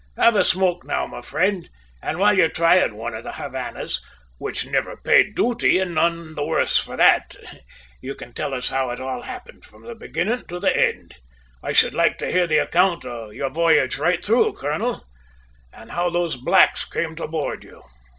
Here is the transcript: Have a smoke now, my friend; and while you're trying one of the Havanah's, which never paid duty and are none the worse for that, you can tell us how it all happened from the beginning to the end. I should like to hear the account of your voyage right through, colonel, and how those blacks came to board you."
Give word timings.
Have 0.17 0.35
a 0.35 0.43
smoke 0.43 0.83
now, 0.83 1.05
my 1.05 1.21
friend; 1.21 1.69
and 2.01 2.17
while 2.17 2.35
you're 2.35 2.49
trying 2.49 2.95
one 2.95 3.13
of 3.13 3.23
the 3.23 3.33
Havanah's, 3.33 4.01
which 4.39 4.65
never 4.65 4.97
paid 4.97 5.35
duty 5.35 5.77
and 5.77 5.91
are 5.91 6.09
none 6.09 6.33
the 6.33 6.43
worse 6.43 6.75
for 6.79 6.97
that, 6.97 7.35
you 8.01 8.15
can 8.15 8.33
tell 8.33 8.55
us 8.55 8.71
how 8.71 8.89
it 8.89 8.99
all 8.99 9.21
happened 9.21 9.63
from 9.63 9.83
the 9.83 9.93
beginning 9.93 10.45
to 10.47 10.59
the 10.59 10.75
end. 10.75 11.17
I 11.61 11.73
should 11.73 11.93
like 11.93 12.17
to 12.17 12.31
hear 12.31 12.47
the 12.47 12.57
account 12.57 13.05
of 13.05 13.35
your 13.35 13.51
voyage 13.51 13.99
right 13.99 14.25
through, 14.25 14.53
colonel, 14.53 15.05
and 15.71 15.91
how 15.91 16.09
those 16.09 16.35
blacks 16.35 16.83
came 16.83 17.15
to 17.17 17.27
board 17.27 17.63
you." 17.63 17.83